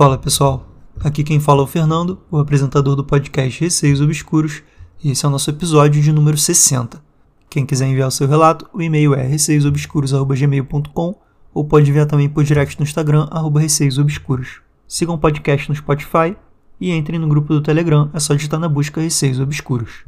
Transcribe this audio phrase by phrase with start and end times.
[0.00, 0.66] Fala pessoal,
[1.04, 4.62] aqui quem fala é o Fernando, o apresentador do podcast Receios Obscuros,
[5.04, 7.04] e esse é o nosso episódio de número 60.
[7.50, 11.20] Quem quiser enviar o seu relato, o e-mail é receiosobscuros.gmail.com
[11.52, 14.62] ou pode enviar também por direct no Instagram, arroba receiosobscuros.
[14.88, 16.34] Sigam o podcast no Spotify
[16.80, 20.06] e entrem no grupo do Telegram, é só digitar na busca Receios Obscuros.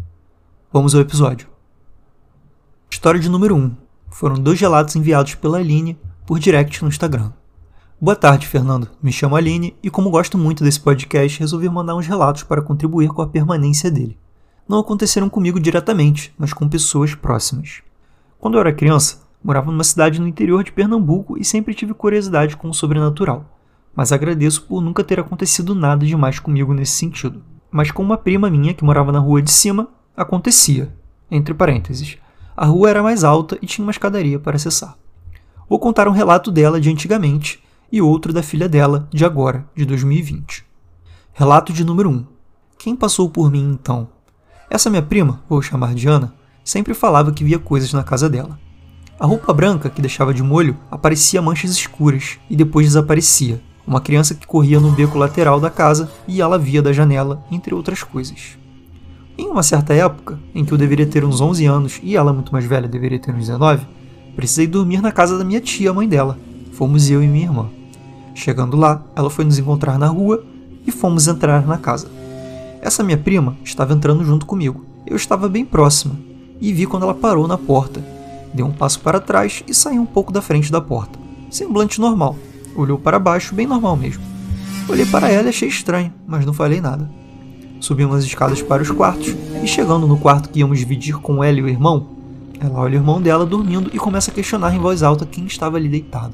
[0.73, 1.49] Vamos ao episódio.
[2.91, 3.77] História de número 1.
[4.09, 7.31] Foram dois relatos enviados pela Aline por direct no Instagram.
[8.05, 8.89] Boa tarde, Fernando.
[9.01, 13.09] Me chamo Aline e, como gosto muito desse podcast, resolvi mandar uns relatos para contribuir
[13.11, 14.19] com a permanência dele.
[14.69, 17.81] Não aconteceram comigo diretamente, mas com pessoas próximas.
[18.41, 22.57] Quando eu era criança, morava numa cidade no interior de Pernambuco e sempre tive curiosidade
[22.57, 23.45] com o sobrenatural.
[23.95, 27.41] Mas agradeço por nunca ter acontecido nada demais comigo nesse sentido.
[27.71, 30.93] Mas com uma prima minha que morava na rua de cima, acontecia.
[31.31, 32.19] Entre parênteses.
[32.57, 34.99] A rua era mais alta e tinha uma escadaria para acessar.
[35.69, 37.62] Vou contar um relato dela de antigamente
[37.93, 40.65] e outro da filha dela, de agora, de 2020.
[41.35, 42.25] Relato de número 1.
[42.79, 44.09] Quem passou por mim então?
[44.71, 48.59] Essa minha prima, vou chamar de Ana, sempre falava que via coisas na casa dela.
[49.21, 53.61] A roupa branca que deixava de molho aparecia manchas escuras e depois desaparecia.
[53.87, 57.75] Uma criança que corria no beco lateral da casa e ela via da janela, entre
[57.75, 58.57] outras coisas.
[59.37, 62.53] Em uma certa época, em que eu deveria ter uns 11 anos e ela, muito
[62.53, 63.87] mais velha, deveria ter uns 19,
[64.35, 66.39] precisei dormir na casa da minha tia, mãe dela.
[66.73, 67.82] Fomos eu e minha irmã.
[68.35, 70.45] Chegando lá, ela foi nos encontrar na rua
[70.87, 72.09] e fomos entrar na casa.
[72.81, 74.85] Essa minha prima estava entrando junto comigo.
[75.07, 76.15] Eu estava bem próxima
[76.61, 78.03] e vi quando ela parou na porta.
[78.53, 81.19] Deu um passo para trás e saiu um pouco da frente da porta.
[81.51, 82.37] Semblante normal.
[82.75, 84.23] Olhou para baixo, bem normal mesmo.
[84.89, 87.09] Olhei para ela e achei estranho, mas não falei nada.
[87.81, 91.59] Subimos as escadas para os quartos e chegando no quarto que íamos dividir com ela
[91.59, 92.07] e o irmão,
[92.61, 95.77] ela olha o irmão dela dormindo e começa a questionar em voz alta quem estava
[95.77, 96.33] ali deitado.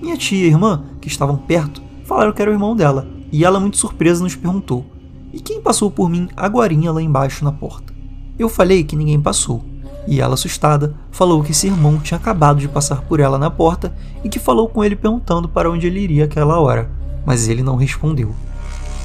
[0.00, 3.60] Minha tia e irmã, que estavam perto, falaram que era o irmão dela, e ela,
[3.60, 4.84] muito surpresa, nos perguntou:
[5.32, 7.92] E quem passou por mim agorinha lá embaixo na porta?
[8.38, 9.62] Eu falei que ninguém passou,
[10.06, 13.94] e ela, assustada, falou que esse irmão tinha acabado de passar por ela na porta
[14.24, 16.90] e que falou com ele perguntando para onde ele iria aquela hora,
[17.26, 18.34] mas ele não respondeu.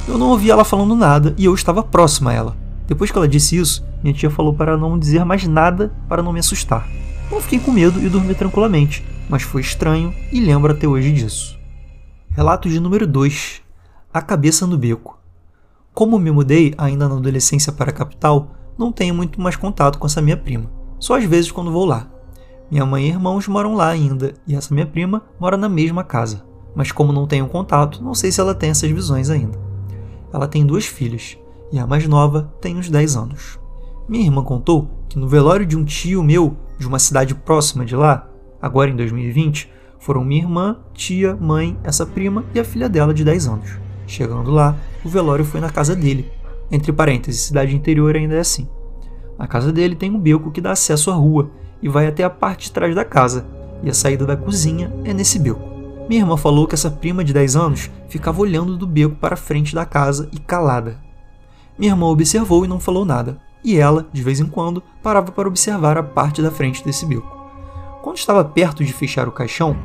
[0.08, 2.58] Eu não ouvi ela falando nada e eu estava próxima a ela.
[2.88, 6.32] Depois que ela disse isso, minha tia falou para não dizer mais nada para não
[6.32, 6.88] me assustar.
[7.32, 11.60] Eu fiquei com medo e dormi tranquilamente, mas foi estranho e lembro até hoje disso.
[12.30, 13.62] Relato de número 2:
[14.14, 15.18] A cabeça no beco.
[15.94, 20.06] Como me mudei ainda na adolescência para a capital, não tenho muito mais contato com
[20.06, 20.70] essa minha prima,
[21.00, 22.08] só às vezes quando vou lá.
[22.70, 26.44] Minha mãe e irmãos moram lá ainda, e essa minha prima mora na mesma casa,
[26.76, 29.58] mas como não tenho contato, não sei se ela tem essas visões ainda.
[30.34, 31.38] Ela tem duas filhas,
[31.72, 33.60] e a mais nova tem uns 10 anos.
[34.10, 37.96] Minha irmã contou que no velório de um tio meu, de uma cidade próxima de
[37.96, 38.28] lá,
[38.66, 43.24] agora em 2020, foram minha irmã, tia, mãe, essa prima e a filha dela de
[43.24, 43.78] 10 anos.
[44.08, 46.32] Chegando lá, o velório foi na casa dele.
[46.72, 48.68] Entre parênteses, cidade interior ainda é assim.
[49.38, 52.30] Na casa dele tem um beco que dá acesso à rua e vai até a
[52.30, 53.46] parte de trás da casa,
[53.84, 55.62] e a saída da cozinha é nesse beco.
[56.10, 59.38] Minha irmã falou que essa prima de 10 anos ficava olhando do beco para a
[59.38, 60.98] frente da casa e calada.
[61.78, 65.48] Minha irmã observou e não falou nada, e ela, de vez em quando, parava para
[65.48, 67.35] observar a parte da frente desse beco.
[68.06, 69.76] Quando estava perto de fechar o caixão,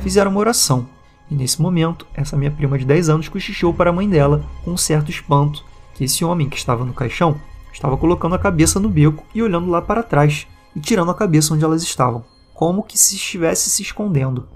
[0.00, 0.86] fizeram uma oração,
[1.30, 4.72] e nesse momento, essa minha prima de 10 anos cochichou para a mãe dela, com
[4.72, 5.64] um certo espanto,
[5.94, 7.40] que esse homem que estava no caixão
[7.72, 10.46] estava colocando a cabeça no beco e olhando lá para trás,
[10.76, 14.46] e tirando a cabeça onde elas estavam, como que se estivesse se escondendo.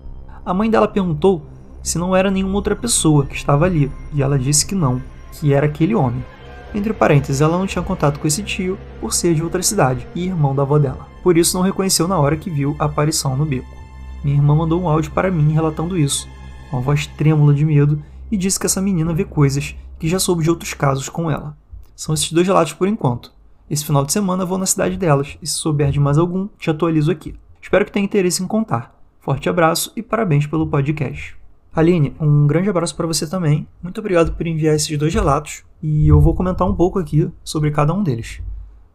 [0.44, 1.46] A mãe dela perguntou
[1.82, 5.02] se não era nenhuma outra pessoa que estava ali, e ela disse que não,
[5.32, 6.22] que era aquele homem.
[6.74, 10.24] Entre parênteses, ela não tinha contato com esse tio por ser de outra cidade e
[10.24, 13.46] irmão da avó dela por isso não reconheceu na hora que viu a aparição no
[13.46, 13.74] beco.
[14.22, 16.28] Minha irmã mandou um áudio para mim relatando isso,
[16.70, 20.18] com a voz trêmula de medo, e disse que essa menina vê coisas que já
[20.18, 21.56] soube de outros casos com ela.
[21.96, 23.32] São esses dois relatos por enquanto.
[23.70, 26.68] Esse final de semana vou na cidade delas, e se souber de mais algum, te
[26.68, 27.34] atualizo aqui.
[27.62, 28.94] Espero que tenha interesse em contar.
[29.18, 31.34] Forte abraço e parabéns pelo podcast.
[31.74, 33.66] Aline, um grande abraço para você também.
[33.82, 37.70] Muito obrigado por enviar esses dois relatos e eu vou comentar um pouco aqui sobre
[37.70, 38.42] cada um deles.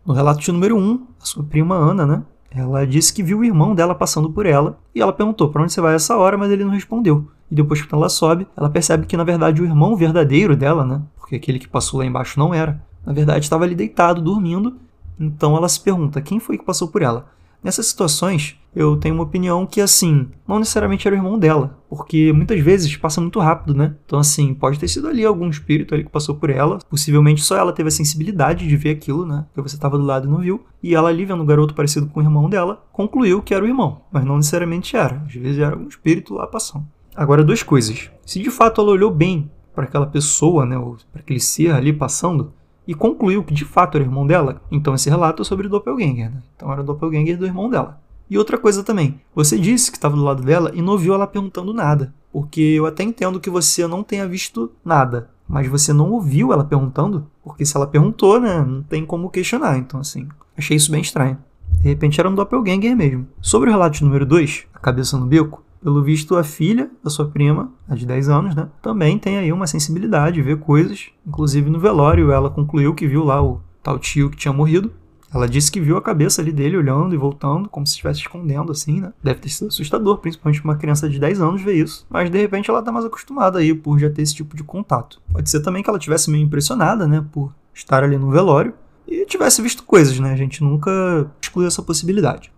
[0.05, 2.23] No relato de número 1, um, a sua prima Ana, né?
[2.51, 5.71] Ela disse que viu o irmão dela passando por ela e ela perguntou para onde
[5.71, 7.27] você vai essa hora, mas ele não respondeu.
[7.51, 11.01] E depois que ela sobe, ela percebe que na verdade o irmão verdadeiro dela, né?
[11.17, 12.81] Porque aquele que passou lá embaixo não era.
[13.05, 14.77] Na verdade estava ali deitado, dormindo.
[15.19, 17.27] Então ela se pergunta quem foi que passou por ela.
[17.61, 22.31] Nessas situações, eu tenho uma opinião que, assim, não necessariamente era o irmão dela, porque
[22.31, 23.95] muitas vezes passa muito rápido, né?
[24.05, 27.57] Então, assim, pode ter sido ali algum espírito ali que passou por ela, possivelmente só
[27.57, 29.45] ela teve a sensibilidade de ver aquilo, né?
[29.53, 32.07] Que você estava do lado e não viu, e ela ali vendo um garoto parecido
[32.07, 35.59] com o irmão dela, concluiu que era o irmão, mas não necessariamente era, às vezes
[35.59, 36.85] era algum espírito lá passando.
[37.15, 38.09] Agora, duas coisas.
[38.25, 40.77] Se de fato ela olhou bem para aquela pessoa, né,
[41.11, 42.53] para aquele ser ali passando,
[42.89, 44.63] e concluiu que de fato era irmão dela.
[44.71, 46.41] Então esse relato é sobre o doppelganger, né?
[46.55, 48.01] Então era o doppelganger do irmão dela.
[48.27, 51.27] E outra coisa também, você disse que estava do lado dela e não viu ela
[51.27, 56.09] perguntando nada, porque eu até entendo que você não tenha visto nada, mas você não
[56.09, 59.77] ouviu ela perguntando, porque se ela perguntou, né, não tem como questionar.
[59.77, 60.27] Então assim,
[60.57, 61.37] achei isso bem estranho.
[61.83, 63.27] De repente era um doppelganger mesmo.
[63.39, 67.29] Sobre o relato número 2, a cabeça no beco, pelo visto, a filha da sua
[67.29, 71.07] prima, a de 10 anos, né, também tem aí uma sensibilidade, vê coisas.
[71.25, 74.91] Inclusive no velório, ela concluiu que viu lá o tal tio que tinha morrido.
[75.33, 78.71] Ela disse que viu a cabeça ali dele olhando e voltando, como se estivesse escondendo,
[78.71, 79.13] assim, né?
[79.23, 82.05] Deve ter sido assustador, principalmente uma criança de 10 anos ver isso.
[82.09, 85.21] Mas de repente ela tá mais acostumada aí por já ter esse tipo de contato.
[85.31, 87.23] Pode ser também que ela tivesse meio impressionada, né?
[87.31, 88.73] Por estar ali no velório
[89.07, 90.33] e tivesse visto coisas, né?
[90.33, 92.51] A gente nunca exclui essa possibilidade.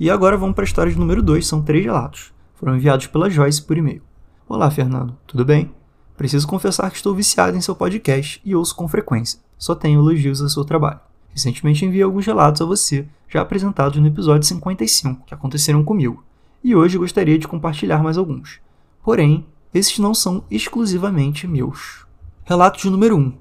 [0.00, 2.32] E agora vamos para a história de número 2, são três relatos.
[2.54, 4.00] Foram enviados pela Joyce por e-mail.
[4.48, 5.74] Olá, Fernando, tudo bem?
[6.16, 9.38] Preciso confessar que estou viciado em seu podcast e ouço com frequência.
[9.58, 11.00] Só tenho elogios ao seu trabalho.
[11.28, 16.24] Recentemente enviei alguns relatos a você, já apresentados no episódio 55, que aconteceram comigo,
[16.64, 18.58] e hoje gostaria de compartilhar mais alguns.
[19.04, 22.06] Porém, esses não são exclusivamente meus.
[22.46, 23.34] Relato de número 1: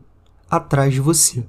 [0.51, 1.47] Atrás de você.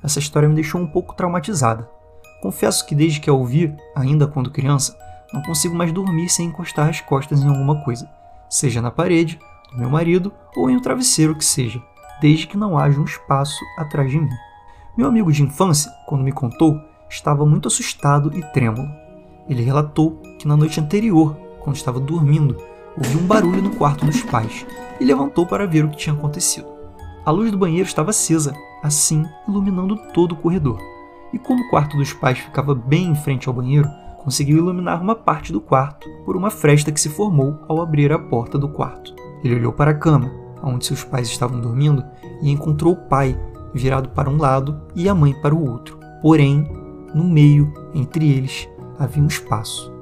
[0.00, 1.97] Essa história me deixou um pouco traumatizada.
[2.40, 4.96] Confesso que desde que a ouvi, ainda quando criança,
[5.32, 8.08] não consigo mais dormir sem encostar as costas em alguma coisa,
[8.48, 9.38] seja na parede,
[9.72, 11.82] no meu marido ou em um travesseiro que seja,
[12.20, 14.30] desde que não haja um espaço atrás de mim.
[14.96, 16.80] Meu amigo de infância, quando me contou,
[17.10, 18.88] estava muito assustado e trêmulo.
[19.48, 22.56] Ele relatou que na noite anterior, quando estava dormindo,
[22.96, 24.64] ouviu um barulho no quarto dos pais
[25.00, 26.68] e levantou para ver o que tinha acontecido.
[27.24, 30.97] A luz do banheiro estava acesa, assim iluminando todo o corredor
[31.32, 33.88] e como o quarto dos pais ficava bem em frente ao banheiro,
[34.18, 38.18] conseguiu iluminar uma parte do quarto por uma fresta que se formou ao abrir a
[38.18, 39.14] porta do quarto.
[39.42, 40.30] Ele olhou para a cama,
[40.62, 42.04] onde seus pais estavam dormindo,
[42.42, 43.38] e encontrou o pai
[43.72, 45.98] virado para um lado e a mãe para o outro.
[46.20, 46.66] Porém,
[47.14, 49.92] no meio, entre eles, havia um espaço.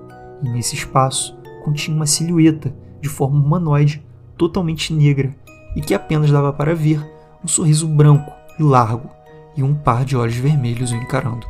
[0.43, 4.05] E nesse espaço continha uma silhueta de forma humanoide,
[4.37, 5.34] totalmente negra,
[5.75, 7.00] e que apenas dava para ver
[7.44, 9.11] um sorriso branco e largo
[9.56, 11.47] e um par de olhos vermelhos o encarando.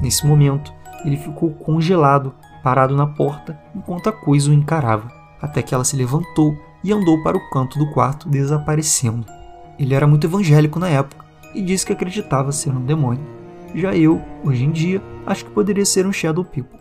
[0.00, 0.72] Nesse momento,
[1.04, 5.10] ele ficou congelado, parado na porta, enquanto a coisa o encarava,
[5.40, 9.26] até que ela se levantou e andou para o canto do quarto, desaparecendo.
[9.78, 13.24] Ele era muito evangélico na época e disse que acreditava ser um demônio.
[13.74, 16.78] Já eu, hoje em dia, acho que poderia ser um Shadow People.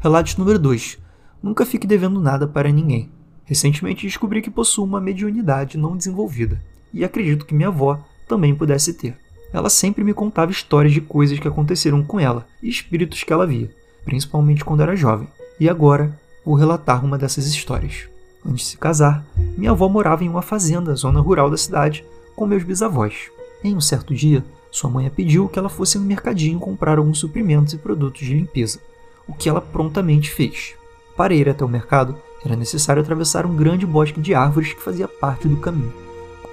[0.00, 0.98] Relato número 2.
[1.42, 3.10] Nunca fique devendo nada para ninguém.
[3.44, 6.60] Recentemente descobri que possuo uma mediunidade não desenvolvida,
[6.92, 9.16] e acredito que minha avó também pudesse ter.
[9.52, 13.46] Ela sempre me contava histórias de coisas que aconteceram com ela e espíritos que ela
[13.46, 13.70] via,
[14.04, 15.28] principalmente quando era jovem.
[15.58, 18.08] E agora vou relatar uma dessas histórias.
[18.44, 19.24] Antes de se casar,
[19.56, 22.04] minha avó morava em uma fazenda, zona rural da cidade,
[22.36, 23.30] com meus bisavós.
[23.64, 27.18] Em um certo dia, sua mãe a pediu que ela fosse no mercadinho comprar alguns
[27.18, 28.78] suprimentos e produtos de limpeza,
[29.26, 30.74] o que ela prontamente fez.
[31.16, 35.08] Para ir até o mercado, era necessário atravessar um grande bosque de árvores que fazia
[35.08, 35.92] parte do caminho.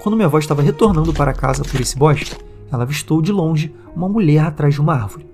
[0.00, 2.34] Quando minha avó estava retornando para casa por esse bosque,
[2.70, 5.26] ela avistou de longe uma mulher atrás de uma árvore.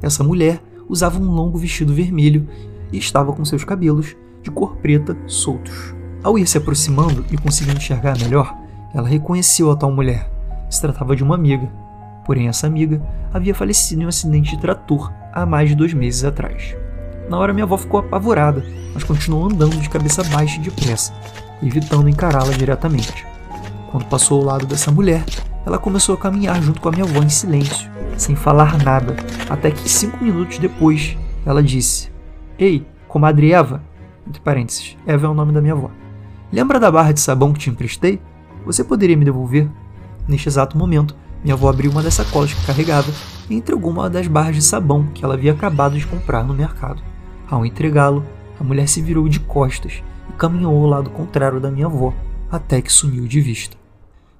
[0.00, 2.48] Essa mulher usava um longo vestido vermelho
[2.92, 5.94] e estava com seus cabelos, de cor preta, soltos.
[6.22, 8.56] Ao ir se aproximando e conseguindo enxergar melhor,
[8.94, 10.30] ela reconheceu a tal mulher.
[10.70, 11.70] Se tratava de uma amiga.
[12.24, 13.02] Porém, essa amiga
[13.32, 16.76] havia falecido em um acidente de trator há mais de dois meses atrás.
[17.28, 18.64] Na hora, minha avó ficou apavorada,
[18.94, 21.12] mas continuou andando de cabeça baixa e depressa,
[21.62, 23.26] evitando encará-la diretamente.
[23.90, 25.24] Quando passou ao lado dessa mulher,
[25.68, 29.14] ela começou a caminhar junto com a minha avó em silêncio, sem falar nada,
[29.50, 32.10] até que cinco minutos depois ela disse:
[32.58, 33.82] Ei, comadre Eva,
[34.26, 35.90] entre parênteses, Eva é o nome da minha avó.
[36.50, 38.18] Lembra da barra de sabão que te emprestei?
[38.64, 39.68] Você poderia me devolver?
[40.26, 43.12] Neste exato momento, minha avó abriu uma das sacolas que carregava
[43.50, 47.02] e entregou uma das barras de sabão que ela havia acabado de comprar no mercado.
[47.46, 48.24] Ao entregá-lo,
[48.58, 52.14] a mulher se virou de costas e caminhou ao lado contrário da minha avó,
[52.50, 53.76] até que sumiu de vista.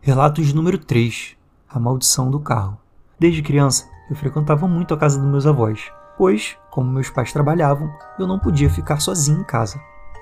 [0.01, 1.37] Relatos número 3
[1.69, 2.79] A Maldição do Carro.
[3.19, 7.91] Desde criança, eu frequentava muito a casa dos meus avós, pois, como meus pais trabalhavam,
[8.19, 9.79] eu não podia ficar sozinho em casa.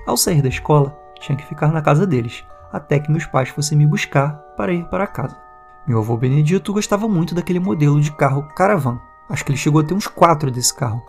[0.06, 2.42] Ao sair da escola, tinha que ficar na casa deles,
[2.72, 5.36] até que meus pais fossem me buscar para ir para casa.
[5.86, 8.98] Meu avô Benedito gostava muito daquele modelo de carro Caravan.
[9.28, 11.02] Acho que ele chegou a ter uns quatro desse carro.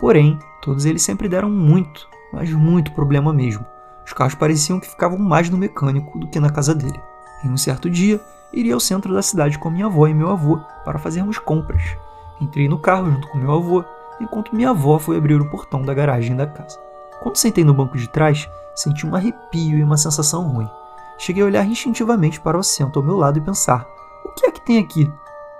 [0.00, 3.64] Porém, todos eles sempre deram muito, mas muito problema mesmo.
[4.04, 7.00] Os carros pareciam que ficavam mais no mecânico do que na casa dele.
[7.44, 8.20] Em um certo dia,
[8.52, 11.82] iria ao centro da cidade com minha avó e meu avô para fazermos compras.
[12.40, 13.84] Entrei no carro junto com meu avô,
[14.20, 16.78] enquanto minha avó foi abrir o portão da garagem da casa.
[17.22, 20.68] Quando sentei no banco de trás, senti um arrepio e uma sensação ruim.
[21.18, 23.86] cheguei a olhar instintivamente para o assento ao meu lado e pensar:
[24.24, 25.10] o que é que tem aqui?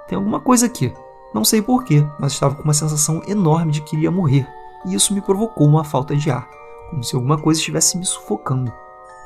[0.08, 0.92] Tem alguma coisa aqui.
[1.32, 4.46] Não sei porquê, mas estava com uma sensação enorme de que iria morrer,
[4.86, 6.48] e isso me provocou uma falta de ar,
[6.90, 8.72] como se alguma coisa estivesse me sufocando.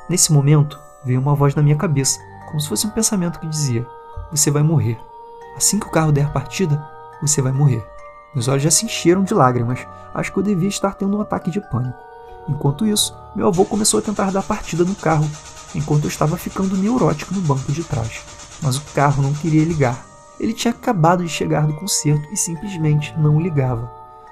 [0.09, 3.87] Nesse momento, veio uma voz na minha cabeça, como se fosse um pensamento que dizia:
[4.31, 4.99] Você vai morrer.
[5.55, 6.83] Assim que o carro der partida,
[7.21, 7.85] você vai morrer.
[8.33, 9.79] Meus olhos já se encheram de lágrimas.
[10.13, 11.97] Acho que eu devia estar tendo um ataque de pânico.
[12.47, 15.29] Enquanto isso, meu avô começou a tentar dar partida no carro,
[15.75, 18.21] enquanto eu estava ficando neurótico no banco de trás.
[18.61, 20.05] Mas o carro não queria ligar.
[20.39, 23.91] Ele tinha acabado de chegar do concerto e simplesmente não ligava.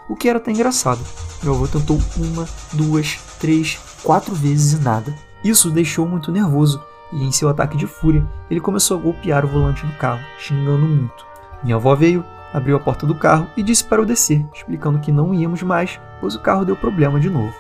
[0.09, 1.01] O que era até engraçado.
[1.43, 5.13] Meu avô tentou uma, duas, três, quatro vezes e nada.
[5.43, 9.47] Isso deixou muito nervoso e, em seu ataque de fúria, ele começou a golpear o
[9.47, 11.25] volante do carro, xingando muito.
[11.63, 12.23] Minha avó veio,
[12.53, 15.99] abriu a porta do carro e disse para eu descer, explicando que não íamos mais,
[16.19, 17.53] pois o carro deu problema de novo.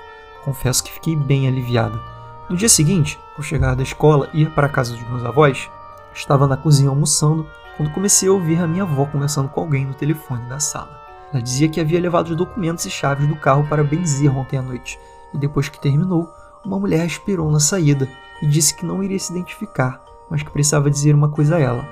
[0.43, 1.99] Confesso que fiquei bem aliviado.
[2.49, 5.69] No dia seguinte, ao chegar da escola e ir para a casa dos meus avós,
[6.13, 9.93] estava na cozinha almoçando quando comecei a ouvir a minha avó conversando com alguém no
[9.93, 10.97] telefone da sala.
[11.31, 14.61] Ela dizia que havia levado os documentos e chaves do carro para benzer ontem à
[14.61, 14.97] noite,
[15.33, 16.33] e depois que terminou,
[16.65, 18.07] uma mulher esperou na saída
[18.41, 21.85] e disse que não iria se identificar, mas que precisava dizer uma coisa a ela.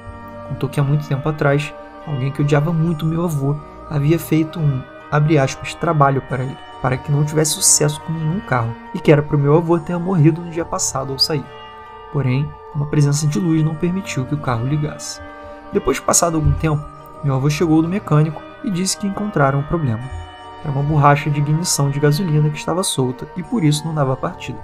[0.49, 1.73] Contou que há muito tempo atrás,
[2.05, 3.55] alguém que odiava muito meu avô
[3.89, 4.81] havia feito um,
[5.41, 9.23] aspas, trabalho para ele, para que não tivesse sucesso com nenhum carro, e que era
[9.23, 11.45] para o meu avô ter morrido no dia passado ao sair.
[12.11, 15.21] Porém, uma presença de luz não permitiu que o carro ligasse.
[15.71, 16.83] Depois de passado algum tempo,
[17.23, 20.24] meu avô chegou do mecânico e disse que encontraram o problema.
[20.65, 24.17] Era uma borracha de ignição de gasolina que estava solta e por isso não dava
[24.17, 24.57] partida.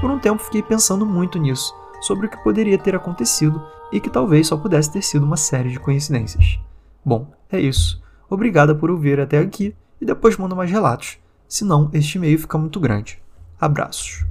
[0.00, 4.10] Por um tempo fiquei pensando muito nisso, sobre o que poderia ter acontecido e que
[4.10, 6.58] talvez só pudesse ter sido uma série de coincidências.
[7.04, 8.02] Bom, é isso.
[8.28, 12.80] Obrigada por ouvir até aqui e depois manda mais relatos, senão este e-mail fica muito
[12.80, 13.22] grande.
[13.60, 14.26] Abraços.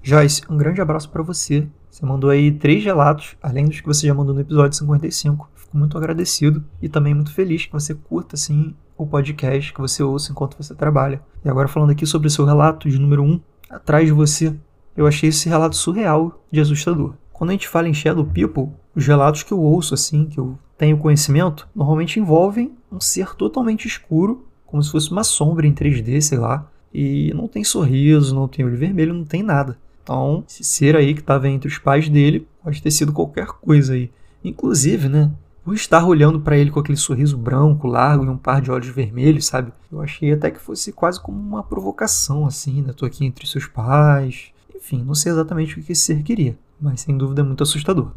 [0.00, 1.66] Joyce, um grande abraço para você.
[1.90, 5.50] Você mandou aí três relatos, além dos que você já mandou no episódio 55.
[5.56, 10.02] Fico muito agradecido e também muito feliz que você curta assim o podcast, que você
[10.02, 11.20] ouça enquanto você trabalha.
[11.44, 14.54] E agora falando aqui sobre o seu relato de número 1, um, atrás de você,
[14.96, 17.14] eu achei esse relato surreal de assustador.
[17.32, 20.58] Quando a gente fala em Shadow People, os relatos que eu ouço, assim, que eu
[20.78, 26.20] tenho conhecimento, normalmente envolvem um ser totalmente escuro, como se fosse uma sombra em 3D,
[26.20, 29.76] sei lá, e não tem sorriso, não tem olho vermelho, não tem nada.
[30.02, 33.94] Então, esse ser aí que estava entre os pais dele pode ter sido qualquer coisa
[33.94, 34.10] aí.
[34.42, 35.30] Inclusive, né,
[35.66, 38.86] por estar olhando para ele com aquele sorriso branco, largo e um par de olhos
[38.86, 39.72] vermelhos, sabe?
[39.90, 42.92] Eu achei até que fosse quase como uma provocação, assim, né?
[42.92, 44.52] Tô aqui entre seus pais.
[44.72, 48.12] Enfim, não sei exatamente o que esse ser queria, mas sem dúvida é muito assustador.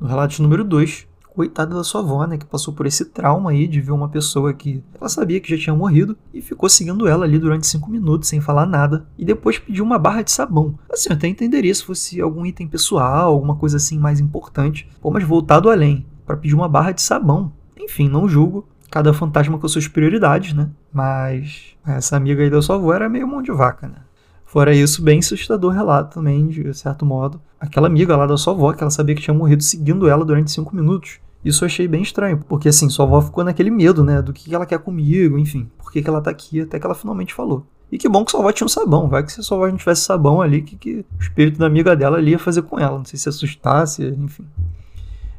[0.00, 3.68] No relato número 2, coitada da sua avó, né, que passou por esse trauma aí
[3.68, 7.26] de ver uma pessoa que ela sabia que já tinha morrido e ficou seguindo ela
[7.26, 10.78] ali durante cinco minutos sem falar nada e depois pediu uma barra de sabão.
[10.90, 15.10] Assim, eu até entenderia se fosse algum item pessoal, alguma coisa assim mais importante, pô,
[15.10, 17.50] mas voltado além para pedir uma barra de sabão.
[17.80, 18.68] Enfim, não julgo.
[18.90, 20.68] Cada fantasma com suas prioridades, né?
[20.92, 23.96] Mas essa amiga aí da sua avó era meio mão de vaca, né?
[24.44, 27.40] Fora isso, bem assustador relato também, de certo modo.
[27.58, 30.50] Aquela amiga lá da sua avó, que ela sabia que tinha morrido seguindo ela durante
[30.50, 31.18] cinco minutos.
[31.44, 34.20] Isso eu achei bem estranho, porque assim, sua avó ficou naquele medo, né?
[34.20, 37.32] Do que ela quer comigo, enfim, por que, ela tá aqui, até que ela finalmente
[37.32, 37.66] falou.
[37.90, 39.76] E que bom que sua avó tinha um sabão, vai que se sua avó não
[39.76, 42.98] tivesse sabão ali, que, que o espírito da amiga dela ali ia fazer com ela.
[42.98, 44.44] Não sei se assustasse, enfim.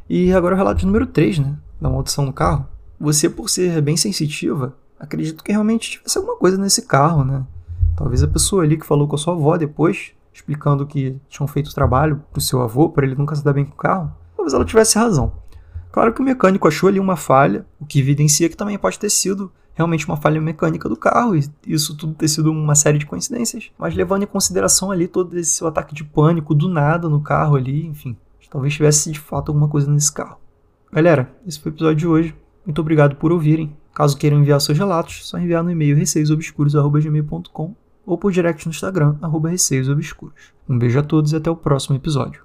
[0.10, 1.56] E agora o relato número 3, né?
[1.80, 2.68] Da maldição no carro.
[3.00, 7.46] Você, por ser bem sensitiva, acredito que realmente tivesse alguma coisa nesse carro, né?
[7.96, 11.68] Talvez a pessoa ali que falou com a sua avó depois, explicando que tinham feito
[11.68, 14.54] o trabalho pro seu avô, para ele nunca se dar bem com o carro, talvez
[14.54, 15.32] ela tivesse razão.
[15.92, 19.10] Claro que o mecânico achou ali uma falha, o que evidencia que também pode ter
[19.10, 23.06] sido realmente uma falha mecânica do carro, e isso tudo ter sido uma série de
[23.06, 23.70] coincidências.
[23.78, 27.86] Mas levando em consideração ali todo esse ataque de pânico do nada no carro ali,
[27.86, 28.18] enfim,
[28.50, 30.38] Talvez tivesse de fato alguma coisa nesse carro.
[30.91, 32.36] Galera, esse foi o episódio de hoje.
[32.65, 33.75] Muito obrigado por ouvirem.
[33.94, 37.75] Caso queiram enviar seus relatos, só enviar no e-mail receiosobscuros.gmail.com
[38.06, 40.53] ou por direct no Instagram, arroba receiosobscuros.
[40.68, 42.44] Um beijo a todos e até o próximo episódio.